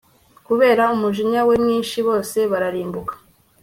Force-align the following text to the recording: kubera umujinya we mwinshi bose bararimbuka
kubera 0.47 0.83
umujinya 0.95 1.41
we 1.47 1.55
mwinshi 1.63 1.97
bose 2.07 2.37
bararimbuka 2.51 3.13